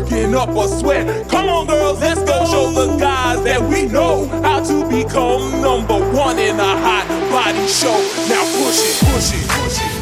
working 0.00 0.34
up 0.34 0.50
a 0.50 0.68
sweat. 0.68 1.28
Come 1.28 1.48
on, 1.48 1.66
girls, 1.66 2.00
let's 2.00 2.20
go 2.20 2.44
show 2.46 2.70
the 2.70 2.96
guys 2.98 3.42
that 3.44 3.62
we 3.62 3.86
know 3.86 4.26
how 4.42 4.62
to 4.62 4.88
become 4.90 5.62
number 5.62 5.98
one 6.12 6.38
in 6.38 6.56
a 6.60 6.74
hot 6.84 7.06
body 7.30 7.66
show. 7.66 7.96
Now 8.28 8.44
push 8.60 8.80
it, 8.84 8.98
push 9.06 9.32
it, 9.32 9.48
push 9.48 9.80
it, 9.80 9.95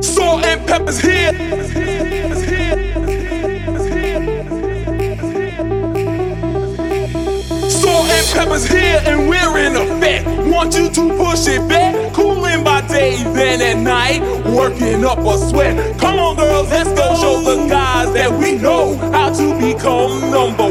Salt 0.00 0.44
and 0.44 0.66
pepper's 0.66 1.00
here. 1.00 1.65
Salt 8.56 8.70
here 8.70 9.02
and 9.04 9.28
we're 9.28 9.58
in 9.58 9.76
effect. 9.76 10.26
Want 10.50 10.74
you 10.74 10.88
to 10.88 11.16
push 11.16 11.46
it 11.46 11.68
back, 11.68 12.14
cooling 12.14 12.64
by 12.64 12.80
day, 12.86 13.22
then 13.34 13.60
at 13.60 13.82
night, 13.82 14.22
working 14.46 15.04
up 15.04 15.18
a 15.18 15.38
sweat. 15.38 15.98
Come 15.98 16.18
on, 16.18 16.36
girls, 16.36 16.70
let's 16.70 16.88
go 16.90 17.14
show 17.16 17.40
the 17.42 17.68
guys 17.68 18.12
that 18.14 18.32
we 18.32 18.56
know 18.56 18.96
how 19.12 19.32
to 19.34 19.54
become 19.60 20.30
number 20.30 20.65